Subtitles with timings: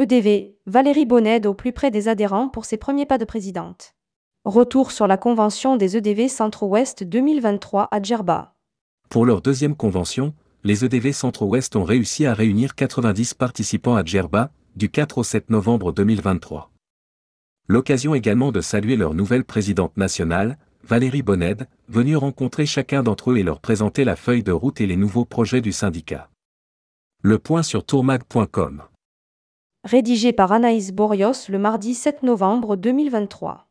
[0.00, 3.94] EDV, Valérie Bonnède au plus près des adhérents pour ses premiers pas de présidente.
[4.46, 8.54] Retour sur la convention des EDV Centre-Ouest 2023 à Djerba.
[9.10, 10.32] Pour leur deuxième convention,
[10.64, 15.50] les EDV Centre-Ouest ont réussi à réunir 90 participants à Djerba, du 4 au 7
[15.50, 16.70] novembre 2023.
[17.68, 23.36] L'occasion également de saluer leur nouvelle présidente nationale, Valérie Bonnède, venue rencontrer chacun d'entre eux
[23.36, 26.30] et leur présenter la feuille de route et les nouveaux projets du syndicat.
[27.20, 28.84] Le point sur tourmag.com.
[29.84, 33.66] Rédigé par Anaïs Borios le mardi 7 novembre 2023.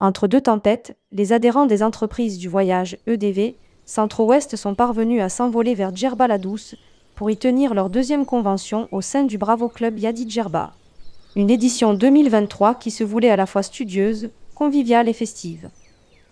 [0.00, 3.54] Entre deux tempêtes, les adhérents des entreprises du voyage EDV
[3.86, 6.74] Centre-Ouest sont parvenus à s'envoler vers Djerba la Douce
[7.14, 10.74] pour y tenir leur deuxième convention au sein du Bravo Club Yadi Djerba.
[11.36, 15.70] Une édition 2023 qui se voulait à la fois studieuse, conviviale et festive.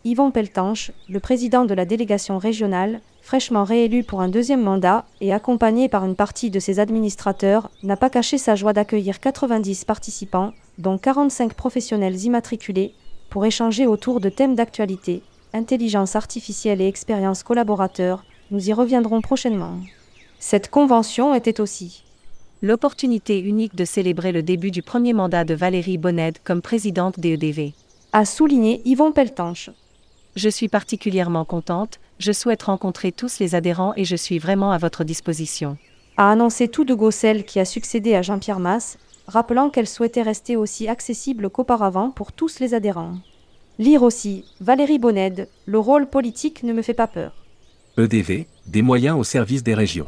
[0.04, 5.34] Yvon Peltanche, le président de la délégation régionale, fraîchement réélu pour un deuxième mandat et
[5.34, 10.54] accompagné par une partie de ses administrateurs, n'a pas caché sa joie d'accueillir 90 participants,
[10.78, 12.94] dont 45 professionnels immatriculés,
[13.28, 15.20] pour échanger autour de thèmes d'actualité,
[15.52, 19.74] intelligence artificielle et expérience collaborateur, nous y reviendrons prochainement.
[20.38, 22.04] Cette convention était aussi
[22.62, 27.34] l'opportunité unique de célébrer le début du premier mandat de Valérie Bonnède comme présidente des
[27.34, 27.74] EDV.
[28.14, 29.68] A souligné Yvon Peltanche.
[30.38, 34.78] Je suis particulièrement contente, je souhaite rencontrer tous les adhérents et je suis vraiment à
[34.78, 35.76] votre disposition.
[36.16, 40.54] A annoncé tout de Gossel qui a succédé à Jean-Pierre Masse, rappelant qu'elle souhaitait rester
[40.54, 43.14] aussi accessible qu'auparavant pour tous les adhérents.
[43.80, 47.32] Lire aussi Valérie Bonnède, le rôle politique ne me fait pas peur.
[47.96, 50.06] EDV, des moyens au service des régions.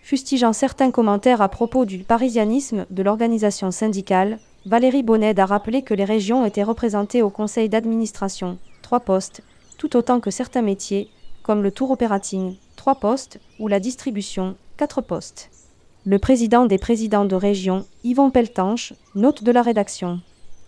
[0.00, 5.92] Fustigeant certains commentaires à propos du parisianisme de l'organisation syndicale, Valérie Bonnède a rappelé que
[5.92, 9.42] les régions étaient représentées au conseil d'administration, trois postes,
[9.78, 11.08] tout autant que certains métiers,
[11.42, 15.50] comme le tour operating, trois postes, ou la distribution, quatre postes.
[16.04, 20.20] Le président des présidents de région, Yvon Peltanche, note de la rédaction.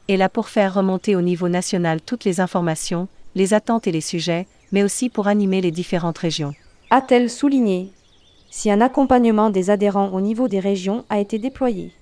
[0.09, 3.07] Et là pour faire remonter au niveau national toutes les informations,
[3.37, 6.55] les attentes et les sujets, mais aussi pour animer les différentes régions.
[6.91, 7.93] A-t-elle souligné
[8.51, 11.93] Si un accompagnement des adhérents au niveau des régions a été déployé.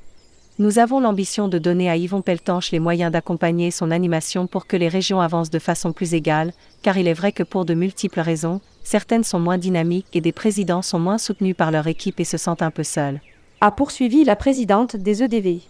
[0.58, 4.78] Nous avons l'ambition de donner à Yvon Peltanche les moyens d'accompagner son animation pour que
[4.78, 8.20] les régions avancent de façon plus égale, car il est vrai que pour de multiples
[8.20, 12.24] raisons, certaines sont moins dynamiques et des présidents sont moins soutenus par leur équipe et
[12.24, 13.20] se sentent un peu seuls.
[13.60, 15.60] A poursuivi la présidente des EDV.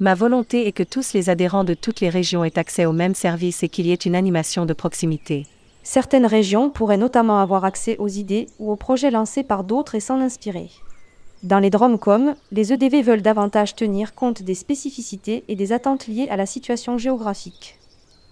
[0.00, 3.14] Ma volonté est que tous les adhérents de toutes les régions aient accès aux mêmes
[3.14, 5.44] services et qu'il y ait une animation de proximité.
[5.82, 10.00] Certaines régions pourraient notamment avoir accès aux idées ou aux projets lancés par d'autres et
[10.00, 10.70] s'en inspirer.
[11.42, 16.28] Dans les Dromcom, les EDV veulent davantage tenir compte des spécificités et des attentes liées
[16.30, 17.78] à la situation géographique.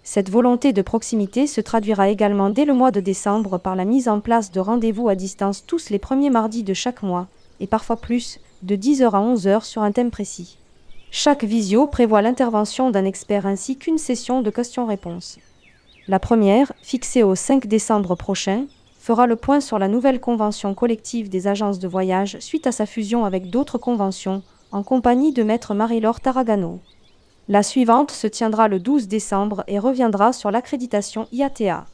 [0.03, 4.09] Cette volonté de proximité se traduira également dès le mois de décembre par la mise
[4.09, 7.27] en place de rendez-vous à distance tous les premiers mardis de chaque mois,
[7.61, 10.59] et parfois plus, de 10h à 11h sur un thème précis.
[11.11, 15.39] Chaque visio prévoit l'intervention d'un expert ainsi qu'une session de questions-réponses.
[16.09, 18.65] La première, fixée au 5 décembre prochain,
[19.05, 22.87] fera le point sur la nouvelle convention collective des agences de voyage suite à sa
[22.87, 24.43] fusion avec d'autres conventions,
[24.73, 26.81] en compagnie de maître Marie-Laure Taragano.
[27.51, 31.85] La suivante se tiendra le 12 décembre et reviendra sur l'accréditation IATA.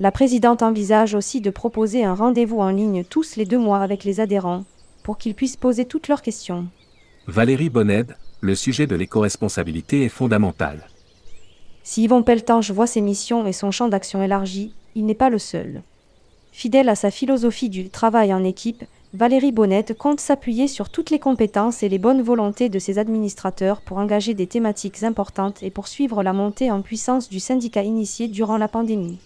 [0.00, 4.04] La présidente envisage aussi de proposer un rendez-vous en ligne tous les deux mois avec
[4.04, 4.64] les adhérents,
[5.02, 6.66] pour qu'ils puissent poser toutes leurs questions.
[7.26, 10.90] Valérie Bonnède, le sujet de l'éco-responsabilité est fondamental.
[11.84, 15.38] Si Yvon Peltanche voit ses missions et son champ d'action élargi, il n'est pas le
[15.38, 15.82] seul.
[16.60, 18.84] Fidèle à sa philosophie du travail en équipe,
[19.14, 23.80] Valérie Bonnette compte s'appuyer sur toutes les compétences et les bonnes volontés de ses administrateurs
[23.80, 28.58] pour engager des thématiques importantes et poursuivre la montée en puissance du syndicat initié durant
[28.58, 29.18] la pandémie.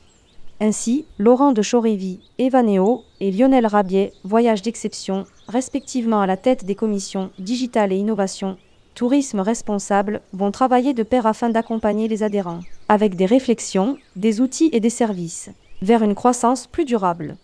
[0.60, 6.76] Ainsi, Laurent de Chorévy, Evaneo et Lionel Rabier, voyage d'exception, respectivement à la tête des
[6.76, 8.58] commissions Digital et Innovation,
[8.94, 14.70] Tourisme responsable, vont travailler de pair afin d'accompagner les adhérents, avec des réflexions, des outils
[14.72, 15.50] et des services
[15.84, 17.36] vers une croissance plus durable.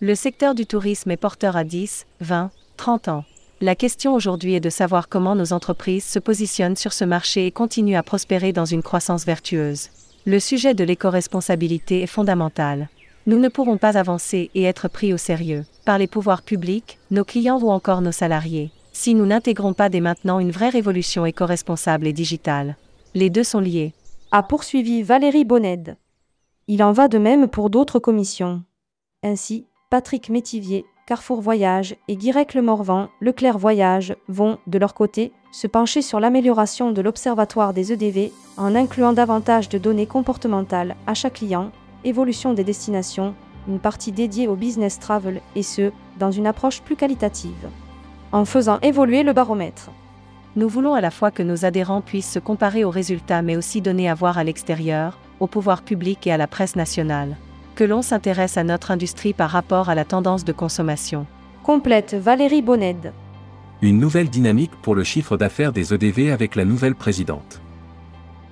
[0.00, 3.24] Le secteur du tourisme est porteur à 10, 20, 30 ans.
[3.60, 7.50] La question aujourd'hui est de savoir comment nos entreprises se positionnent sur ce marché et
[7.50, 9.88] continuent à prospérer dans une croissance vertueuse.
[10.26, 12.88] Le sujet de l'éco-responsabilité est fondamental.
[13.26, 17.24] Nous ne pourrons pas avancer et être pris au sérieux par les pouvoirs publics, nos
[17.24, 22.08] clients ou encore nos salariés si nous n'intégrons pas dès maintenant une vraie révolution éco-responsable
[22.08, 22.76] et digitale.
[23.14, 23.92] Les deux sont liés.
[24.32, 25.96] A poursuivi Valérie Bonnède.
[26.70, 28.62] Il en va de même pour d'autres commissions.
[29.24, 35.32] Ainsi, Patrick Métivier, Carrefour Voyage et Guirec Le Morvan, Leclerc Voyage vont, de leur côté,
[35.50, 41.30] se pencher sur l'amélioration de l'observatoire des EDV en incluant davantage de données comportementales, achats
[41.30, 41.72] clients,
[42.04, 43.34] évolution des destinations,
[43.66, 47.70] une partie dédiée au business travel, et ce, dans une approche plus qualitative.
[48.30, 49.90] En faisant évoluer le baromètre.
[50.54, 53.80] Nous voulons à la fois que nos adhérents puissent se comparer aux résultats mais aussi
[53.80, 57.36] donner à voir à l'extérieur, au pouvoir public et à la presse nationale.
[57.74, 61.26] Que l'on s'intéresse à notre industrie par rapport à la tendance de consommation.
[61.62, 63.12] Complète Valérie Bonned.
[63.80, 67.60] Une nouvelle dynamique pour le chiffre d'affaires des EDV avec la nouvelle présidente.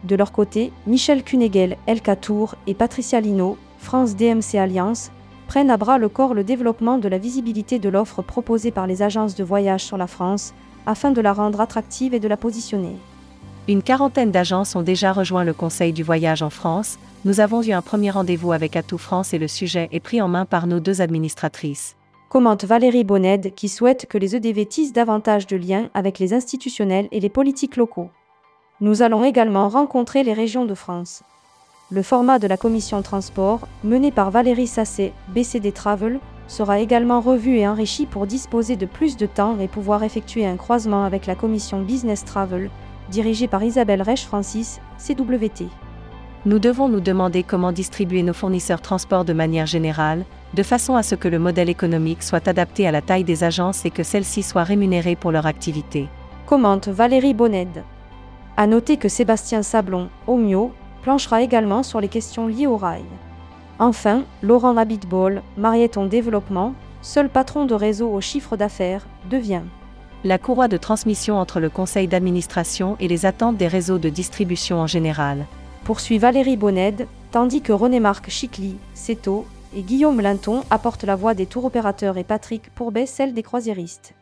[0.04, 5.10] De leur côté, Michel Cuneguel, Elka Tour et Patricia Lino, France DMC Alliance,
[5.48, 9.02] prennent à bras le corps le développement de la visibilité de l'offre proposée par les
[9.02, 10.54] agences de voyage sur la France,
[10.86, 12.96] afin de la rendre attractive et de la positionner.
[13.68, 17.72] Une quarantaine d'agences ont déjà rejoint le Conseil du voyage en France, nous avons eu
[17.72, 20.78] un premier rendez-vous avec Atout France et le sujet est pris en main par nos
[20.78, 21.96] deux administratrices.
[22.28, 27.08] Commente Valérie Bonned qui souhaite que les EDV tissent davantage de liens avec les institutionnels
[27.10, 28.10] et les politiques locaux.
[28.80, 31.24] Nous allons également rencontrer les régions de France.
[31.90, 37.56] Le format de la commission transport, menée par Valérie Sassé, BCD Travel, sera également revu
[37.56, 41.34] et enrichi pour disposer de plus de temps et pouvoir effectuer un croisement avec la
[41.34, 42.70] commission Business Travel,
[43.10, 45.68] dirigée par Isabelle Reich-Francis, CWT.
[46.46, 50.24] Nous devons nous demander comment distribuer nos fournisseurs transport de manière générale,
[50.54, 53.84] de façon à ce que le modèle économique soit adapté à la taille des agences
[53.84, 56.08] et que celles-ci soient rémunérées pour leur activité.
[56.46, 57.82] Commente Valérie Bonned.
[58.56, 60.72] À noter que Sébastien Sablon, Omio,
[61.02, 63.04] planchera également sur les questions liées au rail.
[63.78, 69.62] Enfin, Laurent Labitball, Marieton Développement, seul patron de réseau au chiffre d'affaires, devient
[70.26, 74.80] la courroie de transmission entre le conseil d'administration et les attentes des réseaux de distribution
[74.80, 75.46] en général.
[75.84, 81.46] Poursuit Valérie Bonned, tandis que René-Marc Chicly, Ceto et Guillaume Linton apportent la voix des
[81.46, 84.14] tours opérateurs et Patrick Pourbet celle des croisiéristes.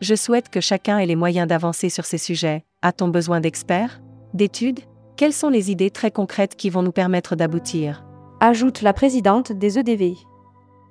[0.00, 2.64] Je souhaite que chacun ait les moyens d'avancer sur ces sujets.
[2.82, 4.00] A-t-on besoin d'experts
[4.34, 4.80] D'études?
[5.16, 8.04] Quelles sont les idées très concrètes qui vont nous permettre d'aboutir?
[8.40, 10.16] Ajoute la présidente des EDV.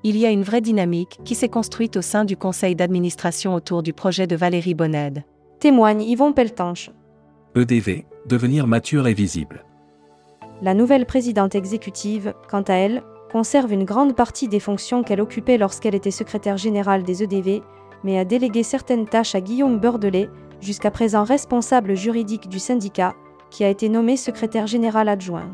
[0.03, 3.83] Il y a une vraie dynamique qui s'est construite au sein du conseil d'administration autour
[3.83, 5.24] du projet de Valérie Bonned.
[5.59, 6.89] Témoigne Yvon Peltanche.
[7.56, 9.63] EDV, devenir mature et visible.
[10.63, 15.59] La nouvelle présidente exécutive, quant à elle, conserve une grande partie des fonctions qu'elle occupait
[15.59, 17.62] lorsqu'elle était secrétaire générale des EDV,
[18.03, 20.30] mais a délégué certaines tâches à Guillaume Beurdelet,
[20.62, 23.13] jusqu'à présent responsable juridique du syndicat,
[23.51, 25.53] qui a été nommé secrétaire général adjoint.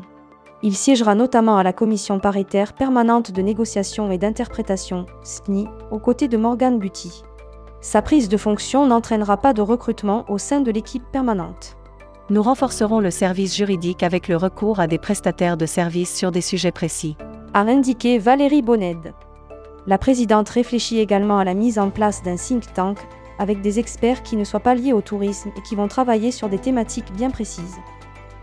[0.62, 6.26] Il siégera notamment à la commission paritaire permanente de négociation et d'interprétation, SPNI, aux côtés
[6.26, 7.22] de Morgane Buty.
[7.80, 11.76] Sa prise de fonction n'entraînera pas de recrutement au sein de l'équipe permanente.
[12.28, 16.40] Nous renforcerons le service juridique avec le recours à des prestataires de services sur des
[16.40, 17.16] sujets précis.
[17.54, 19.14] A indiqué Valérie Bonned.
[19.86, 22.98] La présidente réfléchit également à la mise en place d'un think tank
[23.38, 26.48] avec des experts qui ne soient pas liés au tourisme et qui vont travailler sur
[26.48, 27.78] des thématiques bien précises.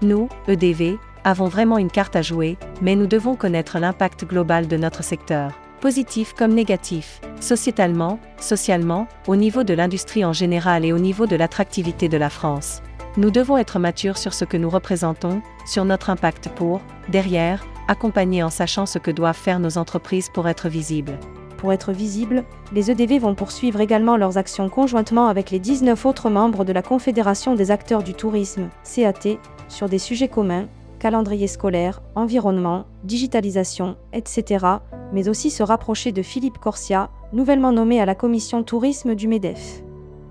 [0.02, 4.78] Nous, EDV, avons vraiment une carte à jouer, mais nous devons connaître l'impact global de
[4.78, 11.00] notre secteur, positif comme négatif, sociétalement, socialement, au niveau de l'industrie en général et au
[11.00, 12.82] niveau de l'attractivité de la France.
[13.18, 16.80] Nous devons être matures sur ce que nous représentons, sur notre impact pour,
[17.10, 21.18] derrière, accompagner en sachant ce que doivent faire nos entreprises pour être visibles
[21.58, 22.44] pour être visibles,
[22.74, 26.84] les EDV vont poursuivre également leurs actions conjointement avec les 19 autres membres de la
[26.84, 30.68] Confédération des acteurs du tourisme, CAT, sur des sujets communs,
[31.06, 34.66] calendrier scolaire, environnement, digitalisation, etc.,
[35.14, 39.84] mais aussi se rapprocher de Philippe Corsia, nouvellement nommé à la commission tourisme du MEDEF.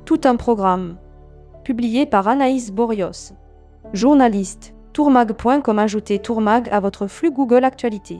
[0.04, 0.96] Tout un programme.
[1.62, 3.34] Publié par Anaïs Borios.
[3.92, 8.18] Journaliste, tourmag.com ajoutez tourmag à votre flux Google Actualité.